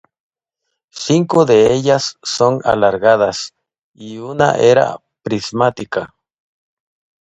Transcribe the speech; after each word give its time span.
Cinco 1.05 1.45
de 1.45 1.75
ellas 1.75 2.17
son 2.23 2.61
alargadas 2.65 3.53
y 3.93 4.17
una 4.17 4.53
era 4.55 4.97
prismática. 5.21 6.15